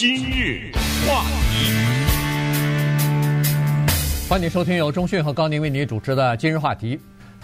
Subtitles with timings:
[0.00, 0.70] 今日
[1.08, 1.72] 话题，
[4.28, 6.96] 欢迎收听由中讯和高宁为你主持的《今日话题》。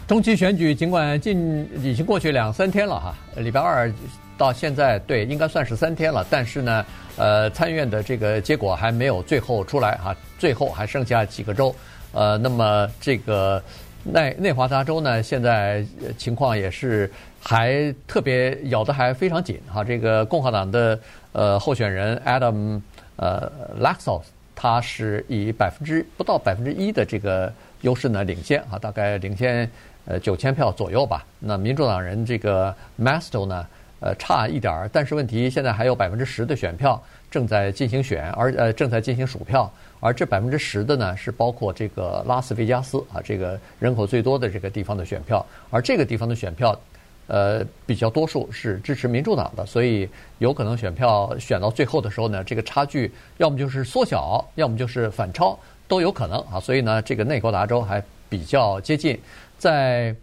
[0.06, 3.92] 中期选举尽管近已经过去两三天了哈，礼拜二
[4.38, 6.86] 到现在对应该算是三天了，但是呢，
[7.16, 11.74] 呃，参议院的这个结果还没有最后出来哈，最后还剩下几个州，
[12.12, 13.60] 呃，那么这个
[14.04, 15.84] 内内华达州呢，现在
[16.16, 17.10] 情况也是
[17.44, 20.98] 还特别咬得还非常紧哈，这个共和党的
[21.32, 22.80] 呃候选人 Adam
[23.16, 24.22] 呃 Laxalt
[24.56, 29.70] 他是以百分之不到百分之一的这个优势呢领先啊，大概领先。
[30.06, 31.24] 呃，九千票左右吧。
[31.38, 33.66] 那民主党人这个 Mastel 呢，
[34.00, 39.72] 呃，差一点儿，但是问题现在还有百分之十的选票正在进行选，而呃正在进行数票。
[40.00, 45.42] 而这百分之十的呢，是包括这个拉斯维加斯啊，这个人口最多的这个地方的选票。
[45.70, 46.78] 而这个地方的选票，
[47.26, 50.06] 呃，比较多数是支持民主党的，所以
[50.38, 56.60] 有可能选票选到最后的时候呢，这个差距要么就是缩小，要么就是反超，都有可能啊。
[56.60, 59.18] 所以呢，这个内华达州还比较接近。
[59.56, 60.14] 在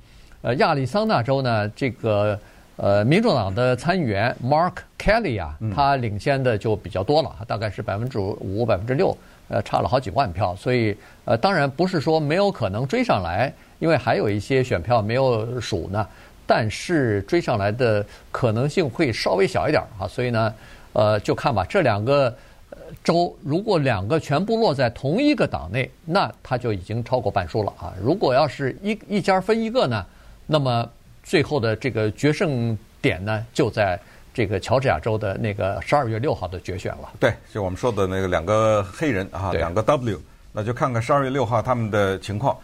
[0.43, 2.39] 呃亚利桑那州呢，这个
[2.75, 10.55] 呃民主党的参议员 Mark Kelly 啊，他领先的就比较多了，大概是百分之五、百分之六，呃，差了好几万票。
[10.55, 16.07] 所以呃，当然不是说没有可能追上来，因为还有一些选票没有数呢。
[16.51, 20.05] 但是追上来的可能性会稍微小一点啊。
[20.05, 20.53] 所以呢，
[20.91, 22.35] 呃，就看吧，这两个。
[23.05, 27.93] 州如果两个全部落在同一个党内，那他就已经超过半数了啊！
[28.01, 30.05] 如果要是一一家分一个呢，
[30.45, 30.87] 那么
[31.23, 33.97] 最后的这个决胜点呢，就在
[34.33, 37.09] 这个乔治亚州的那个十二月六号的决选了。
[37.17, 40.19] 对，就我们说的那个两个黑人啊，两个 W，
[40.51, 42.57] 那就看看十二月六号他们的情况。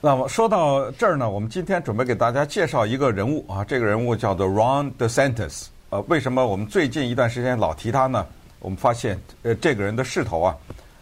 [0.00, 5.66] 那么说到这儿呢，我们今天准备给大家介绍一个人物啊，这个人物叫做 Ron DeSantis。
[5.88, 8.26] 呃，为什么我们最近一段时间老提他呢？
[8.58, 10.56] 我们发现，呃，这个人的势头啊，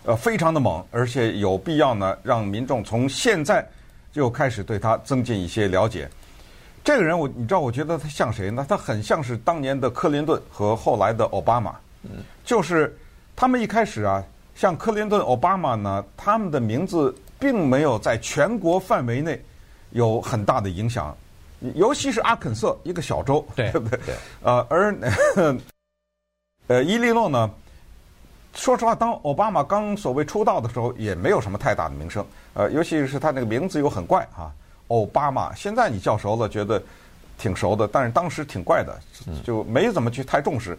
[0.04, 3.66] 呃，非常的猛，而且有必要呢，让民众从现在
[4.12, 6.08] 就开始对他增进一些了解。
[6.84, 8.64] 这个人，我你知道，我觉得他像谁呢？
[8.68, 11.74] 他很像是当年的克林顿和后来的奥巴马。
[12.04, 12.10] 嗯，
[12.44, 12.96] 就是
[13.34, 14.22] 他们一开始啊，
[14.54, 19.38] 像克林顿、奥巴马呢，他们的名字并没有在全国范围内
[19.90, 21.14] 有很大的影响，
[21.74, 23.98] 尤其是阿肯色一个小州，对，对不对？
[24.06, 24.14] 对。
[24.42, 24.96] 呃，而。
[26.68, 27.50] 呃，伊利诺呢？
[28.54, 32.24] 说实话，当奥巴马刚所谓出道的时候，也没有什么太大的名声。
[32.54, 34.50] 呃，尤其是他那个名字又很怪啊，
[34.88, 35.54] 奥巴马。
[35.54, 36.82] 现在你叫熟了，觉得
[37.36, 38.98] 挺熟的，但是当时挺怪的，
[39.44, 40.78] 就没怎么去太重视。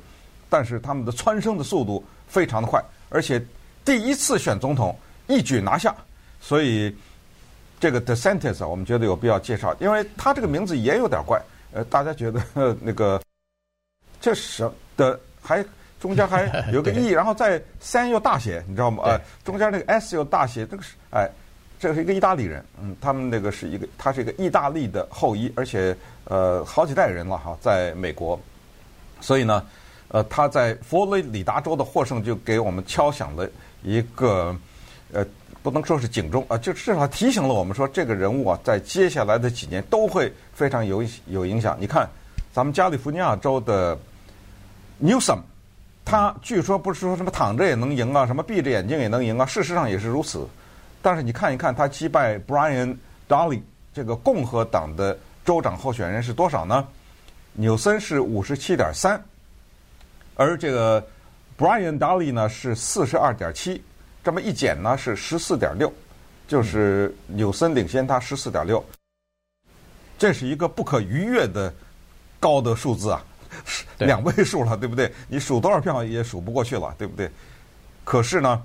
[0.50, 3.40] 但是他们的蹿升的速度非常的快，而且
[3.84, 5.96] 第一次选总统一举拿下。
[6.40, 6.96] 所以
[7.80, 11.42] 这个 DeSantis 啊，我们觉得有必要介绍，因为他这个名字也有点怪。
[11.74, 12.42] 呃，大家觉得
[12.82, 13.22] 那个
[14.20, 15.20] 这是的。
[15.48, 15.64] 还
[16.00, 19.04] 中间还有个 E， 然后再三又大写，你知道吗？
[19.06, 21.30] 呃，中间那个 S 又大写，这个是哎，
[21.80, 28.40] 这个是一个意大利人，嗯，他们那个是一个，他是一个意大利的后裔，而且呃好几代人了哈，在美国，
[29.22, 29.64] 所以呢，
[30.08, 33.48] 呃，他在佛罗里达州的获胜就给我们敲响了
[33.84, 34.56] 一个
[35.14, 35.24] 呃，
[35.66, 41.76] 不能说是警钟啊，就至少提醒了我们说，这个人物啊，在接下来的几年都会非常有有影响。
[41.80, 42.08] 你看，
[42.54, 43.98] 咱们加利福尼亚州的。
[45.04, 45.40] Newsom，
[46.06, 50.48] 他据说不是说什么躺着也能赢啊，什么闭着眼睛也能赢啊，事实上也是如此。
[51.02, 52.96] 但是你看一看他击败 Brian
[53.28, 53.62] Dahle
[53.94, 56.88] 这个共和党的州长候选人是多少呢？
[57.52, 59.22] 纽森是五十七点三，
[60.36, 61.06] 而这个
[61.58, 63.84] Brian Dahle 呢是四十二点七，
[64.26, 65.94] 这么一减呢是十四点六，
[66.48, 68.84] 就是纽森领先他十四点六，
[70.18, 71.72] 这是一个不可逾越的
[72.40, 73.24] 高的数字啊。
[74.00, 75.14] 两位数了，对不对？
[75.28, 77.30] 你数多少票也数不过去了，对不对？
[78.04, 78.62] 可是呢，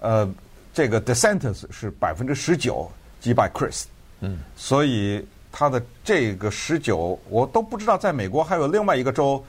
[0.00, 0.26] 呃，
[0.72, 2.90] 这个 DeSantis 是百分之十九
[3.20, 3.84] 击败 Chris，
[4.20, 5.22] 嗯，所以
[5.52, 9.44] 他的这个十九，我都不知道在美国还有另外一个州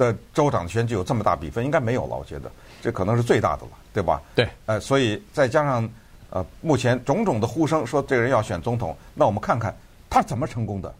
[0.00, 2.50] 的州长的选举有这么大比分，应该没有了，我觉得
[2.80, 4.22] 这可能是最大的了，对吧？
[4.34, 5.86] 对，呃，所以再加上
[6.30, 9.76] 呃，目前种种的呼声说这个人要选总统，那我们看看
[10.08, 10.94] 他怎么成功的。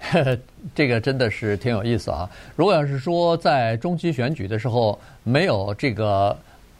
[0.00, 0.38] 呵呵，
[0.74, 2.28] 这个真的是挺有意思啊！
[2.56, 6.34] 如果要是说在中期选举的时候没有这个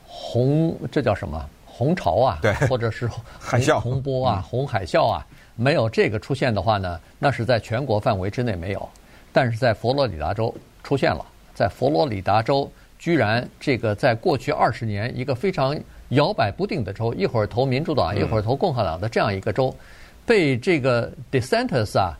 [0.06, 2.38] 红，这叫什么红潮啊？
[2.40, 3.06] 对，或者是
[3.38, 8.88] 海啸、洪波啊、红海啸啊，没有这个出现的话呢，那是在全国范围之内没有。
[9.32, 10.52] 但是在佛罗里达州
[10.82, 11.24] 出现了，
[11.60, 15.78] 在佛罗里达州居然这个在过去二十年一个非常
[16.08, 19.76] 摇摆不定的州，一会儿投民主党，一会儿投共和党的这样一个州，
[20.24, 22.16] 被这个 DeSantis 啊。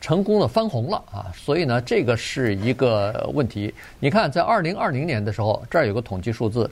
[0.00, 3.74] 成功的翻红了啊，所以呢，这个是一个问题。
[3.98, 6.70] 你看，在二零二零年的时候，这儿有个统计数字，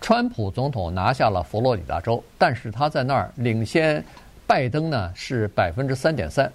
[0.00, 4.04] 川普总统拿下了佛罗里达州，但是他在那儿领先
[4.46, 6.52] 拜登呢是百分之三点三。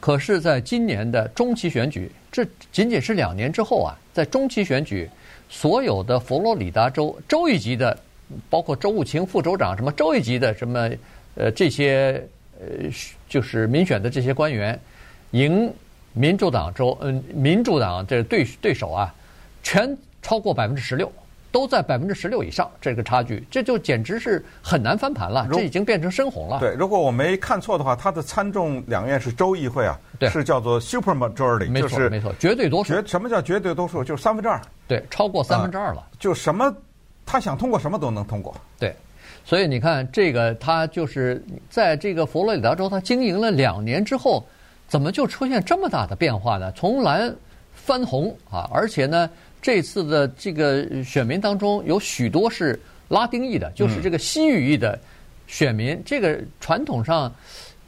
[0.00, 5.08] 可是，在今年的中期选举，这仅仅是两年之后啊，在中期选举，
[5.48, 7.98] 所有的佛罗里达州州一级的，
[8.50, 10.90] 包括州务卿、副州长什么州一级的什么
[11.34, 12.22] 呃这些
[12.60, 12.90] 呃
[13.28, 14.78] 就是民选的这些官员。
[15.32, 15.70] 赢
[16.14, 19.14] 民主党州，嗯，民主党这对对手啊，
[19.62, 21.12] 全超过百分之十六，
[21.50, 26.58] 都在百分之十六以上，这个差距，这就简直是很难翻盘了，这已经变成深红了。
[26.58, 32.94] 对，如果我没看错的话，他的参众两院是州议会啊，对，是叫做 super majority，没错，没错，绝对多数。
[32.94, 34.04] 绝什么叫绝对多数？
[34.04, 34.60] 就是三分之二。
[34.86, 36.06] 对，超过三分之二了。
[36.18, 36.74] 就什么，
[37.24, 38.54] 他想通过什么都能通过。
[38.78, 38.94] 对，
[39.44, 44.46] 所以你看，这个他就是在这个佛罗里达州，他经营了两年之后。
[44.88, 46.72] 怎么就出现这么大的变化呢？
[46.72, 47.36] 从蓝
[47.74, 49.28] 翻红啊，而且呢，
[49.60, 52.78] 这次的这个选民当中有许多是
[53.08, 54.98] 拉丁裔的，就是这个西语裔的
[55.46, 55.90] 选民。
[55.90, 57.32] 嗯、这个传统上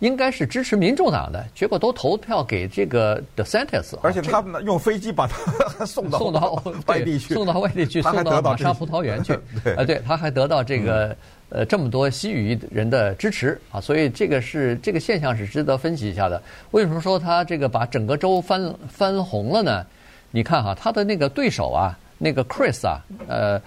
[0.00, 3.96] 应该是支持民主党的，结果都投票给这个 DeSantis。
[4.02, 9.38] 而且他们用飞机把他 送到送到 外地去，送到外地去，送到玛莎葡萄园去。
[9.62, 11.08] 对，啊，对，他还得到这个。
[11.08, 11.17] 嗯
[11.52, 16.40] 呃，这么多西语人的支持啊，所以这个是这个现象是值得分析一下的。
[16.70, 19.84] 为什么说他这个把整个州翻翻红了呢？
[20.31, 23.61] 你看哈，他的那个对手啊，那个 Chris 啊，呃，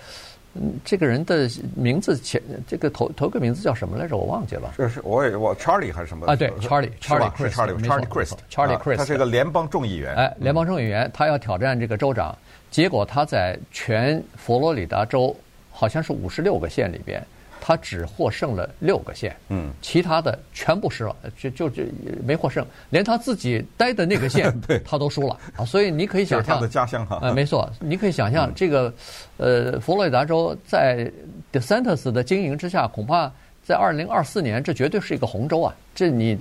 [0.86, 4.16] 这个人的名字前这个头头个名字叫什么来着？
[4.16, 4.74] 我忘记了。
[4.78, 6.26] 这是我也我 Charlie 还是什么？
[6.28, 10.16] 啊，对，Charlie，Charlie Chris，Charlie Chris，Charlie Chris，他是一个联邦众议员。
[10.16, 12.38] 哎，联邦众议员，他要挑战这个州长，
[12.72, 15.36] 结果他在全佛罗里达州
[15.72, 17.22] 好像是五十六个县里边。
[17.66, 21.82] 他只获胜了六个县，嗯，其他的全部失了，就就就
[22.22, 25.64] 没获胜，连他自己待的那个县， 对，他都输了啊。
[25.64, 28.94] 所以你可以想象，他的家乡哈，啊，没错，你可以想象这个，
[29.38, 31.10] 呃，佛罗里达州在
[31.54, 33.32] DeSantis 的经营之下，恐怕
[33.64, 35.74] 在二零二四年，这绝对是一个红州啊。
[35.96, 36.38] 这你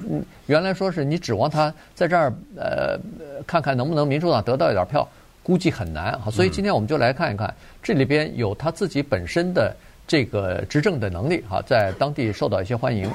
[0.46, 2.98] 原来说是你指望他在这儿，呃，
[3.46, 5.08] 看看能不能民主党得到一点票，
[5.40, 6.24] 估计很难啊。
[6.32, 9.72] 所以今天我们就来看一看，这里边有他自己本身的。
[10.06, 13.10] 这个执政的能力哈，在当地受到一些欢迎，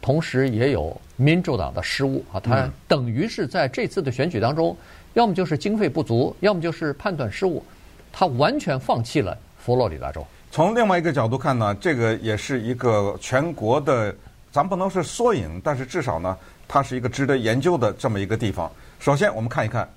[0.00, 4.76] 同时也有民主党的失误啊，他等于是在这次的选举当中，
[5.14, 7.64] 要么就是经费不足，要么就是判断失误，
[8.12, 10.26] 他完全放弃了佛罗里达州。
[10.50, 14.14] 从另外一个角度看呢，这个也是一个全国的，
[14.50, 16.36] 咱不能是缩影，但是至少呢，
[16.68, 18.70] 它是一个值得研究的这么一个地方。
[18.98, 19.88] 首先，我们看一看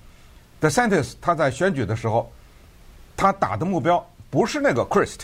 [0.60, 2.32] ，The Santis 他在选举的时候，
[3.14, 5.20] 他打的目标不是那个 Crist。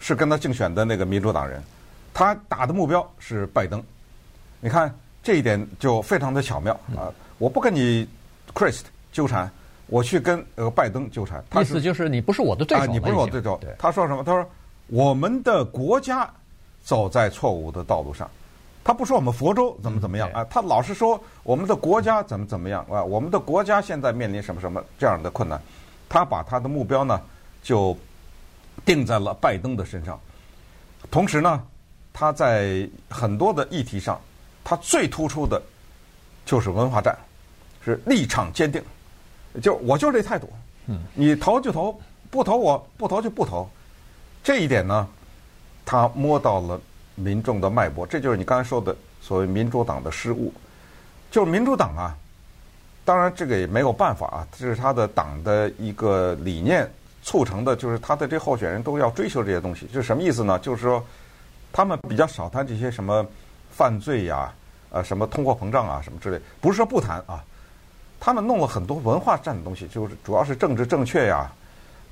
[0.00, 1.62] 是跟他竞选的那个民主党人，
[2.12, 3.80] 他打的目标是拜登。
[4.60, 4.92] 你看
[5.22, 7.12] 这一点就非常的巧妙啊！
[7.36, 8.08] 我不跟你
[8.54, 8.80] Chris
[9.12, 9.50] 纠缠，
[9.86, 11.44] 我去跟呃拜登纠缠。
[11.60, 12.86] 意思就是你不是我的对手。
[12.86, 13.60] 你不是我的对手。
[13.78, 14.24] 他说什么？
[14.24, 14.44] 他说
[14.86, 16.28] 我们的国家
[16.82, 18.28] 走在错误的道路上。
[18.82, 25.60] 他不说我们佛州怎么怎么样啊，他老是说我们的国家怎么怎么样啊，我们的国家现在面临什么什么这样的困难。
[26.08, 27.20] 他把他的目标呢
[27.62, 27.94] 就。
[28.84, 30.18] 定在了拜登的身上，
[31.10, 31.62] 同时呢，
[32.12, 34.20] 他在很多的议题上，
[34.64, 35.60] 他最突出的，
[36.44, 37.16] 就是文化战，
[37.84, 38.82] 是立场坚定，
[39.62, 40.48] 就我就这态度，
[40.86, 42.00] 嗯，你投就投，
[42.30, 43.68] 不投我不投就不投，
[44.42, 45.08] 这一点呢，
[45.84, 46.80] 他摸到了
[47.14, 50.52] 民众的脉搏，这就是你刚才说的所谓民主党的失误，
[51.30, 52.16] 就是民主党啊，
[53.04, 56.90] 当然这个也没有办法啊，这是他的党的一个理念。
[57.22, 60.58] 促成的就是他的这候选人都要追求这些东西，就是什么意思呢？
[60.60, 61.04] 就是说，
[61.72, 63.24] 他们比较少谈这些什么
[63.70, 64.52] 犯罪呀、
[64.90, 66.40] 呃，什么通货膨胀啊，什么之类。
[66.60, 67.44] 不是说不谈啊，
[68.18, 71.52] 他们弄了很多文化战的东西，就是主要是政治正确呀，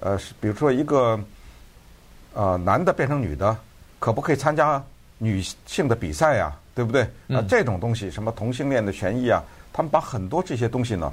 [0.00, 1.19] 呃，比如说一个
[2.35, 3.57] 呃男的变成女的，
[3.99, 4.83] 可不可以参加
[5.17, 6.55] 女性的比赛呀？
[6.75, 7.03] 对不对？
[7.29, 11.12] 啊，这种东西，什么同性恋的权益啊，他们把很多这些东西呢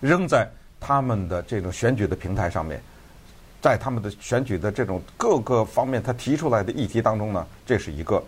[0.00, 0.48] 扔在。
[0.86, 2.78] 他们的这种选举的平台上面，
[3.62, 8.22] 在他们的选举的这种各个方面，他提出来的议题当中呢，这是一个。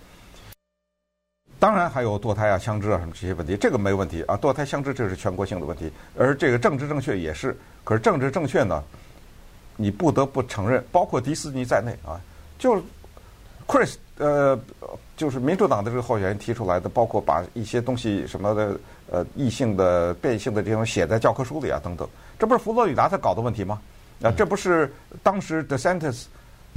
[1.58, 4.38] 当然还有堕胎啊、枪支啊什么这些问题，这个没问题啊。
[4.40, 7.54] 堕胎、枪支这是全国性的问题，而这个政治正确也是。
[7.84, 8.82] 可是政治正确呢，
[9.76, 12.18] 你不得不承认，包括迪士尼在内啊，
[12.58, 12.82] 就
[13.66, 14.58] Chris 呃，
[15.14, 22.08] 就是民主党的这个候选人提出来的，包括把一些东西什么的呃异性的变性的这种写在教科书里啊等等。
[22.38, 23.80] 这不是佛罗里达他搞的问题吗？
[24.22, 26.24] 啊，这不是当时 DeSantis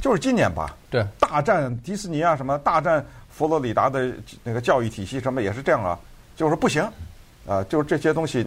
[0.00, 0.76] 就是今年吧？
[0.90, 4.12] 对，大战迪士尼啊，什么大战佛罗里达的
[4.44, 5.98] 那个教育体系，什么也是这样啊。
[6.36, 6.82] 就是说不行，
[7.46, 8.46] 啊，就是这些东西，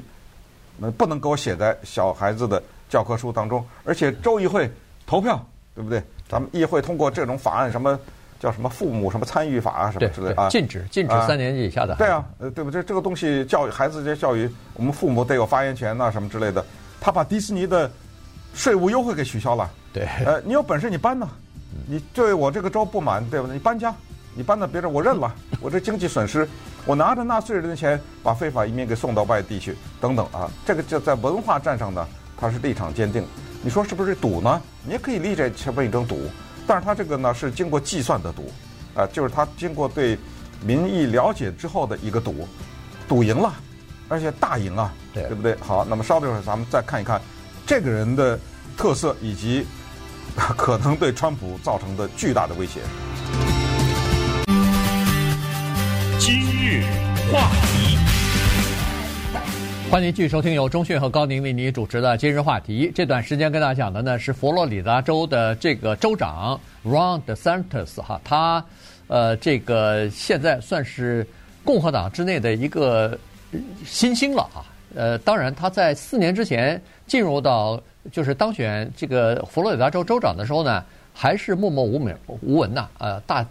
[0.78, 3.64] 那不能给我写在小孩子的教科书当中。
[3.84, 4.72] 而且州议会
[5.06, 5.44] 投票，
[5.76, 6.02] 对不对？
[6.30, 8.00] 咱们议会通过这种法案，什么
[8.40, 11.96] 叫什么父母什么参与法啊，什么之类啊，禁止禁止三年级以下的。
[11.96, 12.82] 对啊，呃，对不对？
[12.84, 16.66] 这个东西教育孩子这些教育，我们父母得有发言权呐，什么之类的。
[17.04, 17.92] 他把迪士尼的
[18.54, 19.70] 税务优惠给取消了。
[19.92, 21.28] 对，呃，你有本事你搬呐，
[21.86, 23.54] 你对我这个州不满，对不对？
[23.54, 23.94] 你搬家。
[24.36, 25.32] 你搬到别人，我认了，
[25.62, 26.48] 我这经济损失，
[26.88, 33.24] 我拿着纳税人的钱把非法移民给送到外地去，等等啊，这个就在文化战上呢，他是立场坚定。
[33.62, 34.60] 你说是不是赌呢？
[34.86, 36.18] 你也可以立这前面一种赌，
[36.66, 38.50] 但是他这个呢是经过计算的赌，
[38.96, 40.18] 啊，就是他经过对
[40.66, 42.48] 民意了解之后的一个赌，
[43.08, 43.54] 赌赢了，
[44.14, 45.56] 而且大赢啊，对，对不对？
[45.56, 47.20] 好，那么稍等一会儿，咱们再看一看
[47.66, 48.40] 这个人的
[48.78, 49.66] 特色以及
[50.56, 52.82] 可能对川普造成的巨大的威胁。
[56.20, 56.84] 今日
[57.32, 57.98] 话题，
[59.90, 62.92] 欢迎继续收听由中讯和高宁为您主持的今日话题。
[62.94, 68.64] 这段时间跟大家讲的呢是佛罗里达州的这个州长 Ron DeSantis 哈，他
[69.08, 71.28] 呃这个现在算是
[71.66, 73.18] 共和党之内的一个
[73.86, 74.66] 新兴了啊。
[74.96, 77.82] 呃，当然他在四年之前进入到
[78.12, 83.44] 就是当选这个佛罗里达州州长的时候呢，还是默默无闻无闻呐，呃大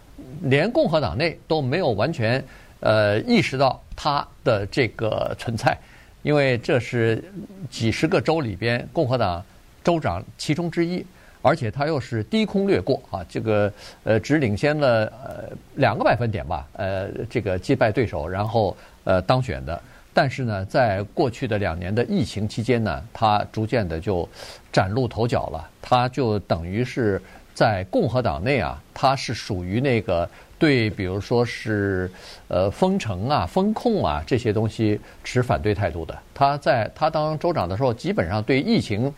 [0.43, 2.41] 连共和党内都没有完全。
[2.79, 5.77] 呃，意识到他的这个存在，
[6.21, 7.23] 因为这是
[7.69, 9.43] 几十个州里边共和党
[9.83, 11.05] 州长其中之一，
[11.41, 13.71] 而且他又是低空掠过啊，这个
[14.03, 19.81] 呃只领先了呃两个百分点吧，呃这个击败对手，然后呃当选的。
[20.13, 24.27] 但是呢，在过去的两年的疫情期间呢，他逐渐的就
[24.71, 27.21] 崭露头角了，他就等于是
[27.53, 30.29] 在共和党内啊，他是属于那个。
[30.59, 32.09] 对，比如说是
[32.47, 36.17] 呃封城啊、封控啊这些东西持反对态度的。
[36.33, 39.13] 他在他当州长的时候，基本上对疫情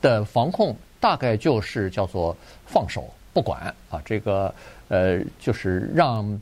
[0.00, 2.36] 的防控大概就是叫做
[2.66, 4.52] 放手不管啊，这个
[4.88, 6.40] 呃就是让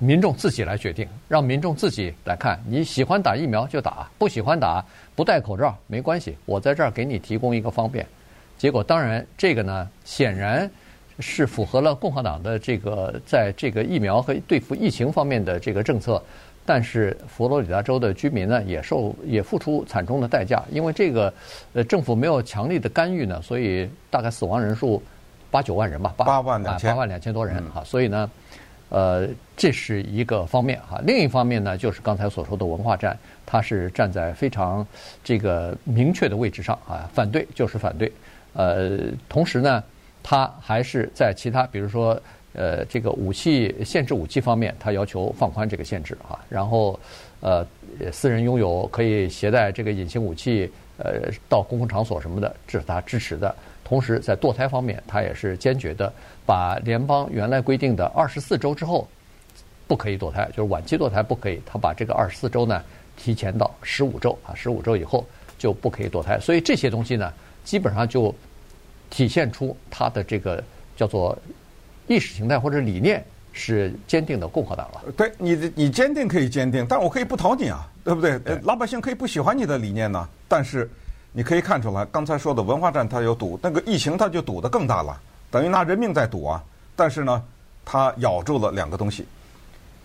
[0.00, 8.04] 民众自己来决定，让民众自己来看，你喜欢打疫苗就打，不喜欢打不戴口罩没关系，我在这儿给你提供一个方便。
[8.58, 10.68] 结果当然这个呢，显然。
[11.22, 16.22] 是符合了共和党的这个在这个疫苗和对付疫情方面的这个政策，
[16.64, 21.30] 但是佛罗里达州的居民呢也受也付出惨重的代价，因为这个
[21.74, 25.02] 呃政府没有强力的干预呢，所以大概死亡人数
[25.50, 28.30] 八九万人吧，八万两千，八万两千多人啊，所以呢，
[28.90, 34.86] 呃这是一个方面哈，另一方面呢就是刚才所说的文化战，它是站在非常
[35.24, 38.12] 这个明确的位置上啊，反对就是反对，
[38.52, 39.82] 呃同时呢。
[40.22, 42.20] 他还是在其他，比如说，
[42.52, 46.38] 呃，这个武器限制武器方面，他要求放宽这个限制哈。
[46.46, 47.00] 然后，
[47.40, 47.66] 呃，
[48.12, 53.56] 私人拥有可以携带这个隐形武器，呃，到公共场所什么的，这是他支持的。
[53.90, 56.10] 同时，在堕胎方面，他也是坚决的，
[56.46, 59.06] 把联邦原来规定的二十四周之后
[59.86, 62.82] 不可以堕胎，就是晚期堕胎不可以，他把这个二十四周呢
[63.16, 65.26] 提前到十五周啊，十五周以后
[65.58, 66.40] 就不可以堕胎。
[66.40, 67.30] 所以这些东西呢，
[67.64, 68.34] 基本上就。
[69.12, 70.62] 体现出他的这个
[70.96, 71.36] 叫做
[72.06, 73.20] 意识形态或者理念
[73.52, 75.02] 是坚定的共和党了。
[75.16, 78.38] 对，你你坚定可以坚定，但我可以不投你啊，对不对？
[78.38, 80.28] 对老百姓可以不喜欢你的理念呢。
[80.46, 80.88] 但是
[81.32, 85.20] 你可以看出来，刚才说的文化战它有赌，那个疫情它就赌得更大了，
[85.50, 86.62] 等于拿人命在赌啊。
[86.96, 87.42] 但是呢，
[87.84, 89.26] 它咬住了两个东西，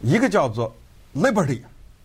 [0.02, 0.74] 一个叫做
[1.16, 1.62] liberty，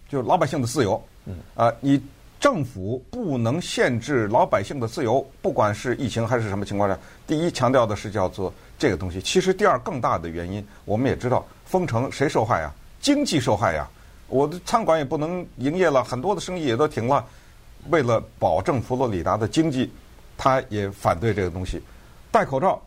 [0.08, 1.02] 就是老百姓的自由。
[1.26, 2.00] 嗯啊，你。
[2.40, 6.98] 政府不能限制老百姓的自由，不管是疫情还是什么情况下。
[7.26, 9.20] 第一，强调的是叫做这个东西。
[9.20, 12.72] 其实第二，更大的原因，我们也知道，封城谁受害啊？
[12.98, 13.86] 经济受害呀！
[14.28, 17.22] 我的餐馆也不能营业了，很多的生意也都停了。
[17.88, 19.90] 为了保证佛罗里达的经济，
[20.36, 21.82] 他也反对这个东西。
[22.30, 22.80] 戴口罩、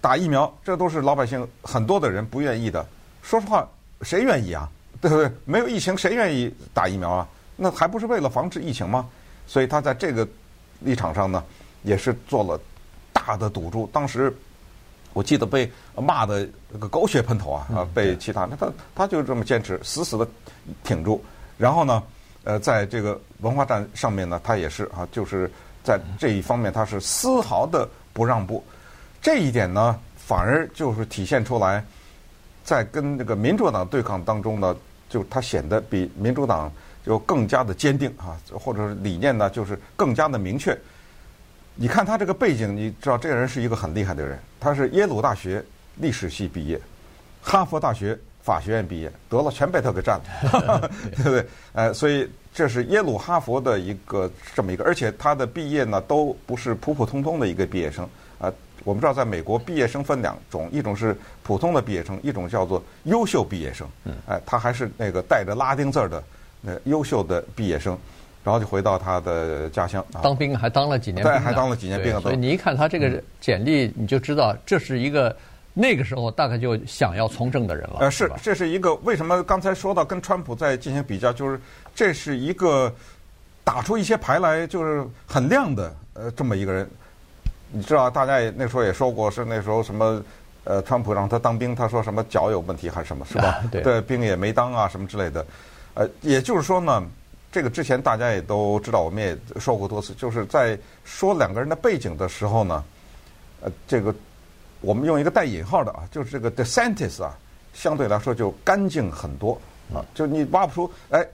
[0.00, 2.86] 打疫苗，这都是老百姓很多的人不愿意的。
[3.22, 3.68] 说实话，
[4.02, 4.68] 谁愿意啊？
[5.00, 5.30] 对不对？
[5.44, 7.28] 没有疫情，谁愿意打疫苗啊？
[7.56, 9.08] 那还不是为了防止疫情吗？
[9.46, 10.26] 所以他在这个
[10.80, 11.44] 立场上呢，
[11.82, 12.58] 也是做了
[13.12, 13.86] 大的赌注。
[13.92, 14.34] 当时
[15.12, 17.88] 我记得被骂的那个狗血喷头啊啊！
[17.94, 20.26] 被其他那他他就这么坚持，死死的
[20.82, 21.22] 挺住。
[21.58, 22.02] 然后呢，
[22.46, 25.50] 呃，在这个文化战上面呢，他也是啊，就是
[25.84, 28.64] 在这一方面他是丝毫的不让步。
[29.20, 31.84] 这一点呢，反而就是体现出来，
[32.64, 34.74] 在跟这个民主党对抗当中呢，
[35.08, 36.72] 就他显得比民主党。
[37.06, 40.76] 就更加的坚定啊，或者是理念呢，就是更加的明确。
[41.76, 46.80] 你看他这个背景，你知道这个人是一个很厉害的人，他是耶鲁大学历史系毕业，
[47.40, 50.20] 哈佛大学法学院毕业，得了全被他给占
[50.52, 51.44] 了，对 不对？
[51.72, 58.52] 呃，所以这是耶鲁、哈佛的一个这么一个，而且他的毕业呢都不是普普通通的一个毕业生啊。
[58.84, 63.84] 我们知道，在美国毕业生分两种，一种是普通的毕业生，一种叫做优秀毕业生。
[64.04, 66.22] 嗯，哎，他还是那个带着拉丁字儿的
[66.60, 67.98] 那优秀的毕业生，
[68.44, 70.06] 然后就回到他的家乡。
[70.22, 72.20] 当兵还当了几年兵，对，还当了几年兵。
[72.20, 75.34] 所以你一看他这个简历，你就知道这是一个。
[75.78, 77.98] 那个时候大概就想要从政的人了。
[78.00, 81.60] 呃，是，这是一个为什么刚才说到跟川普在进行比较，就是
[81.94, 82.90] 这是一个
[83.62, 86.88] 打出一些牌来就是很亮的呃这么一个人。
[87.70, 90.22] 你知道，大家也那时候也说过，是那时候什么
[90.64, 93.48] 呃，川普让他当兵，他说什么脚有问题还是什么，是吧？
[93.48, 95.44] 啊、对，对，兵也没当啊，什么之类的。
[95.92, 97.02] 呃，也就是说呢，
[97.52, 102.82] 这个之前大家也都知道，我们也说过多次，就是在说两个人的背景的时候呢，
[103.60, 104.14] 呃，这个。
[104.86, 107.36] 我们用一个带引号的啊，就是这个 DeSantis 啊，
[107.74, 109.60] 相对来说就干净很多
[109.92, 111.26] 啊，就你挖不出，哎，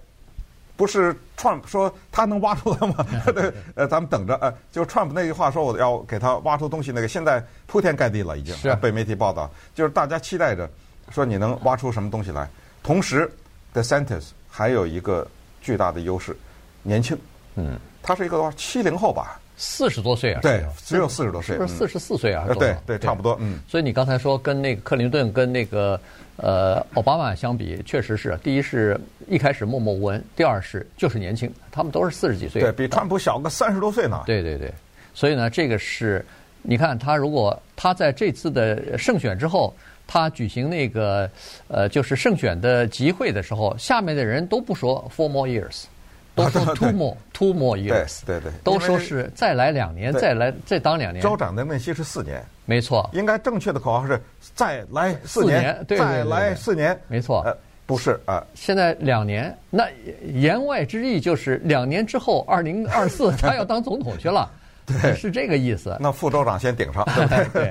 [0.75, 3.06] 不是 Trump 说他能挖出来吗？
[3.35, 10.66] 对，呃，咱们等着啊，就 Trump 那句话说我要给他挖出东西，那个现在铺天盖地了，已经是被媒体报道，就是大家期待着
[11.11, 12.49] 说你能挖出什么东西来。
[12.82, 13.30] 同时
[13.75, 15.28] ，DeSantis 还有一个
[15.61, 16.35] 巨大的优势，
[16.82, 17.18] 年轻，
[17.56, 19.38] 嗯，他是一个七零后吧。
[19.56, 22.47] 四十多岁啊，对，只有四十多岁，不是四十四岁啊？
[22.59, 23.37] 对对，差不多。
[23.40, 26.00] 嗯，所以你刚才说跟那个克林顿跟那个
[26.37, 34.23] 呃奥巴马相比，确实是第一是一开始默默无闻，第二是就是年轻，他们都是四十几岁，对，比川普小个三十多岁呢。
[34.26, 34.73] 对对对，
[35.14, 36.25] 所以呢，这个是
[36.62, 39.73] 你看他如果他在这次的胜选之后，
[40.06, 41.30] 他举行那个
[41.68, 45.85] 呃就是胜选的集会的时候，下面的人都不说 four more years。
[46.34, 51.22] 都说 two more two more years，对对，都说是再来两年，再来再当两年。
[51.22, 53.08] 州长的任期是四年，没错。
[53.12, 54.18] 应该正确的口号是
[54.54, 57.42] 再来四年，再来四年，没错。
[57.42, 59.84] 呃，不是啊，现在两年，那
[60.24, 64.50] 言外之意就是两年之后，二零二四他要当总统去了，
[64.86, 65.94] 对，是这个意思。
[66.00, 67.06] 那副州长先顶上，
[67.52, 67.70] 对，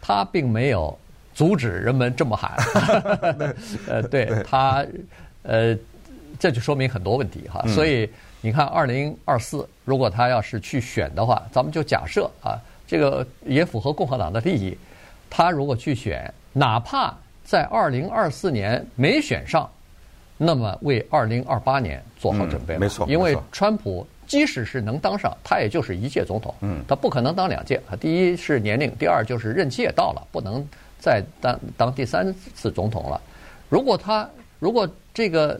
[0.00, 0.96] 他并没有
[1.34, 2.52] 阻止人们这么喊，
[3.88, 4.86] 呃，对他，
[5.42, 5.76] 呃。
[6.38, 8.08] 这就说明很多问题哈，所以
[8.40, 14.76] 你看，二零二四如果他要是去选的话，咱们就假设啊，这个也符合共和党的利益。
[15.28, 19.68] 他如果去选，哪怕在二零二四年没选上，
[20.36, 22.80] 那么为二零二八年做好准备了。
[22.80, 27.80] 没错，因为川普即使是能当上，他也就是一届总统，嗯他不可能当两届。
[28.00, 30.64] 第一是年龄，第二就是任期也到了，不能
[30.98, 33.20] 再当当第三次总统了。
[33.68, 34.28] 如果他
[34.60, 35.58] 如果这个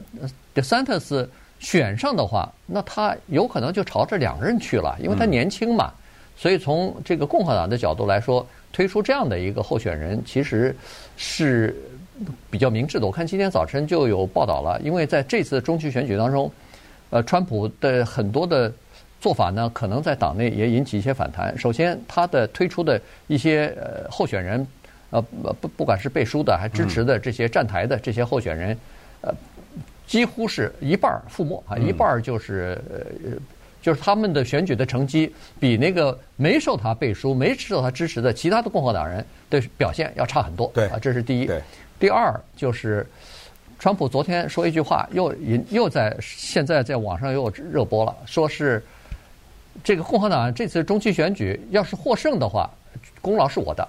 [0.53, 5.91] DeSantis 选上的话，那他有可能就朝着两任去了，因为他年轻嘛。
[6.35, 10.75] 所以从这个共和党的角度来说，推出这样的一个候选人，其实
[11.15, 11.75] 是
[12.51, 13.07] 比较明智的。
[13.07, 16.51] 我看今天早晨就有报道了，因为在这次中期选举当中，
[17.09, 18.71] 呃，川普的很多的
[19.19, 21.57] 做法呢，可能在党内也引起一些反弹。
[21.57, 24.67] 首先，他的推出的一些呃候选人，
[25.09, 25.19] 呃
[25.59, 28.77] 不不管是背书的还支持的这些站台的这些候选人，
[29.21, 29.33] 呃。
[30.07, 33.31] 几乎是一半覆没啊，一半就是呃，
[33.81, 40.71] 就是他们的选举的成绩比那个没受他背书、没受他支持的其他的共和党人的表现要差很多。
[40.73, 41.45] 对啊，这是第一。
[41.45, 41.61] 对。
[41.99, 43.05] 第二就是，
[43.77, 48.81] 川普昨天说一句话，又引又在现在在网上又热播了，说是
[49.83, 52.69] 这个共和党这次中期选举要是获胜的话，
[53.19, 53.85] 功劳是我的；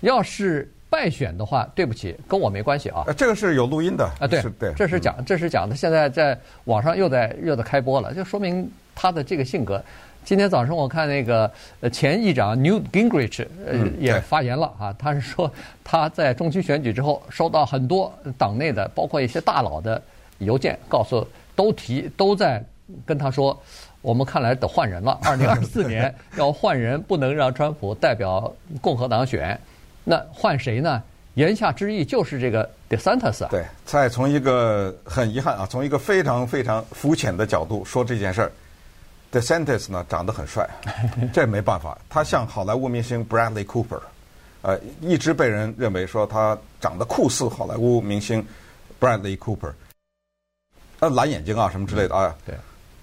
[0.00, 3.04] 要是败选的话，对不起，跟我没关系啊。
[3.16, 5.76] 这个是有录音的啊，对，对，这是讲，这是讲的。
[5.76, 9.80] 现在在网上又在热的开播了，就说明他的这个性格。
[10.24, 11.48] 今天早上我看那个
[11.92, 15.48] 前议长 Newt Gingrich 呃也发言了啊，他是说
[15.84, 20.02] 他在中期选举之后收到很多党内的，包括一些大佬的
[20.38, 22.60] 邮件，告诉都提都在
[23.06, 23.56] 跟他说，
[24.02, 29.58] 我们看来得换人了，二零二四年 要换人，不能让川普代表共和党选。
[30.08, 31.02] 那换谁呢？
[31.34, 33.48] 言下之意就是这个 DeSantis 啊。
[33.50, 38.50] 对，再从一个很遗憾啊，从一个非常非常肤浅的角度说这件事儿
[39.30, 40.66] ，DeSantis 呢长得很帅，
[41.30, 44.00] 这没办法，他像好莱坞明星 Bradley Cooper，
[44.62, 48.42] 呃，一直被人认为说他长得酷似好莱坞明星
[48.98, 49.72] Bradley Cooper，
[51.00, 52.34] 呃，蓝眼睛啊什么之类的啊。
[52.46, 52.54] 对。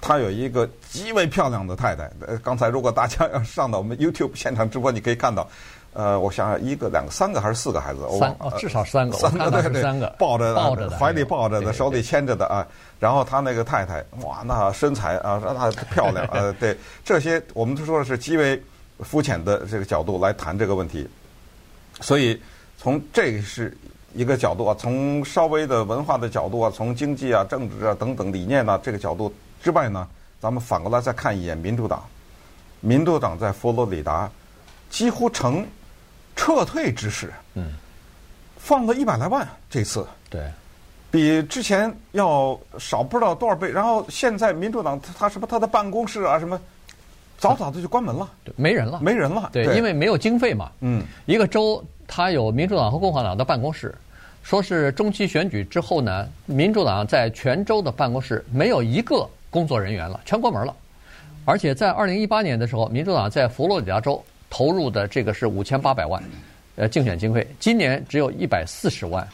[0.01, 5.47] 他有一个极为漂亮的太太，呃，刚才如果大家要上到我们 YouTube 现场直播，你可以看到。
[5.95, 8.01] 呃，我想想，一个、两个、三个还是四个孩子？
[8.19, 9.17] 三哦，至少三个。
[9.17, 12.67] 三个对对，三个抱着抱着的，怀里抱着的，手里牵着的啊。
[12.99, 18.61] 然后他那个太太，哇，那身材啊，那漂亮呃， 对，这些我们都说的是极为
[18.99, 21.07] 肤浅的这个角度来谈这个问题。
[22.01, 22.37] 所以
[22.77, 23.75] 从这个是
[24.13, 30.05] 一个角度啊，从稍微的文化的角度啊，从经济啊、政治啊等等理念啊这个角度之外呢，
[30.41, 32.03] 咱们反过来再看一眼民主党。
[32.81, 34.29] 民主党在佛罗里达
[34.91, 35.65] 几乎成
[36.35, 37.73] 撤退之势，嗯，
[38.57, 40.41] 放了一百来万这次，对，
[41.09, 43.69] 比之前要少不知道多少倍。
[43.69, 46.59] 然后现在民主党他什么他的办公室啊什么，
[47.37, 53.95] 早早的就关门了，没人了，没人了，对，因为没有经费嘛，嗯，一个州它有民主党和共和党的办公室，
[54.43, 60.75] 说是中期选举之后呢，民主党在全州的办公室没有一个工作人员了，全关门了。
[61.45, 64.23] 而且在二零一八年的时候，民主党在佛罗里达州
[64.55, 66.23] 投入的这个是五千八百万，
[66.77, 69.27] 呃，竞选经费，今年只有一百四十万，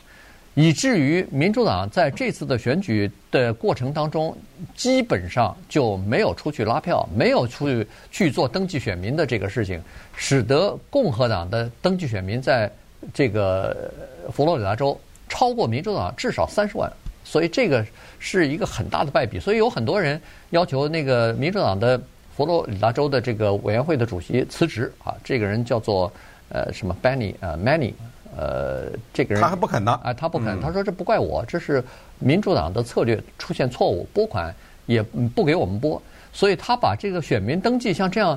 [0.56, 4.36] 以至于民主党在这次的选举的过程当中，
[4.76, 9.80] 基本上就没有出去拉票，没有出去去做登记选民的这个事情，
[10.16, 12.72] 使得共和党的登记选民在
[13.14, 13.94] 这个
[14.34, 16.92] 佛罗里达州超过民主党至少三十万。
[17.24, 17.86] 所以这个
[18.18, 22.02] 是一个很大的败笔，所以有很多人要求那个民主党的
[22.42, 25.14] 佛罗里达州的这个委员会的主席辞职啊。
[25.24, 26.12] 这个人叫做
[26.50, 27.94] 呃什么 Benny 呃 Manny
[28.36, 31.84] 呃这个人他还不肯呢啊，他不肯，他说这不怪我，这是
[32.18, 34.52] 民主党的策略出现错误，拨款
[34.88, 36.02] 也不给我们拨，
[36.34, 38.36] 所以他把这个选民登记像这样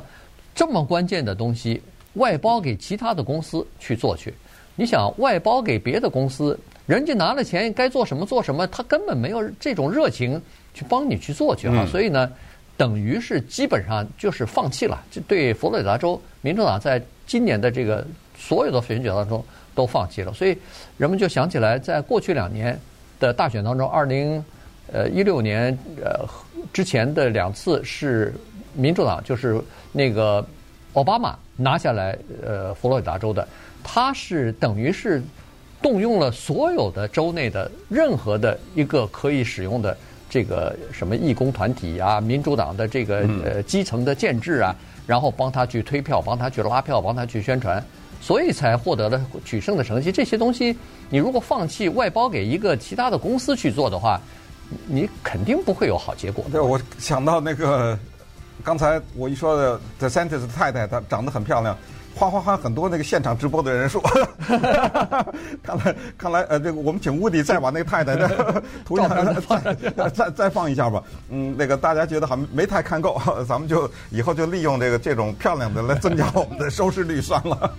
[0.54, 1.80] 这么关键的东西
[2.14, 4.34] 外包给其他的公司去做去。
[4.76, 6.58] 你想外包给别的公司？
[6.84, 10.38] 人家拿了钱，该做什么做什么，他根本没有这种热情
[10.74, 12.30] 去帮你去做去啊，所以呢，
[12.76, 15.02] 等于是基本上就是放弃了。
[15.10, 18.06] 就对佛罗里达州民主党在今年的这个
[18.36, 20.56] 所有的选举当中都放弃了，所以
[20.96, 22.78] 人们就想起来，在过去两年
[23.18, 24.44] 的大选当中，二零
[24.92, 26.26] 呃一六年呃
[26.72, 28.34] 之前的两次是
[28.74, 29.60] 民主党就是
[29.92, 30.46] 那个
[30.94, 33.46] 奥巴马拿下来呃佛罗里达州的，
[33.82, 35.22] 他是等于是。
[35.82, 39.94] 动用了所有的州内的任何的一个可以使用的
[40.28, 44.74] 这个什么义工团体啊，民主党的这个呃基层的建制啊，
[45.06, 47.84] 然后帮他去推票，帮他去拉票，帮他去宣传，
[48.20, 50.10] 所以才获得了取胜的成绩。
[50.10, 50.76] 这些东西
[51.08, 54.20] 你如果放弃外包给一个其他的公司去做的话，
[54.86, 56.44] 你肯定不会有好结果。
[56.50, 57.96] 对，我想到那个
[58.64, 61.76] 刚才我一说的 The s e n t e s 太太，她长得很漂亮。
[62.14, 64.00] 花花花很多那个现场直播的人数，
[65.62, 69.08] 看来看来呃，这个我们请乌迪再把那个太太的 图像
[69.96, 71.02] 再再再放一下吧。
[71.30, 77.70] 嗯，那个大家觉得还没太看够，咱们就以后就利用这个这种漂亮的来增加我们的收视率算了。